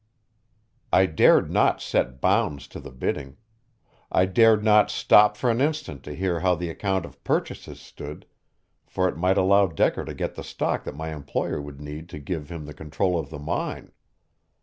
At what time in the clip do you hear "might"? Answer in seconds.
9.15-9.37